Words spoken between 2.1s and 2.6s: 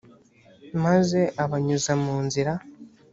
nzira